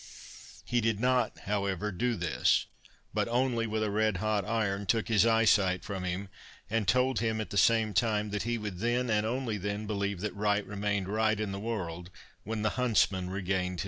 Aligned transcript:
He 0.65 0.81
did 0.81 0.99
not, 0.99 1.37
however, 1.41 1.91
do 1.91 2.15
this, 2.15 2.65
but 3.13 3.27
only, 3.27 3.67
with 3.67 3.83
a 3.83 3.91
red 3.91 4.17
hot 4.17 4.43
iron, 4.45 4.87
took 4.87 5.09
his 5.09 5.27
eyesight 5.27 5.83
from 5.85 6.05
him, 6.05 6.27
and 6.71 6.87
told 6.87 7.19
him 7.19 7.39
at 7.39 7.51
the 7.51 7.55
same 7.57 7.93
time, 7.93 8.31
that 8.31 8.41
he 8.41 8.57
would 8.57 8.79
then 8.79 9.01
and 9.01 9.09
then 9.09 9.25
only 9.25 9.59
believe 9.59 10.21
that 10.21 10.33
right 10.33 10.65
remained 10.65 11.07
right 11.07 11.39
in 11.39 11.51
the 11.51 11.59
world, 11.59 12.09
when 12.43 12.63
the 12.63 12.71
huntsman 12.81 13.29
regained 13.29 13.73
his 13.73 13.79
sight. 13.79 13.79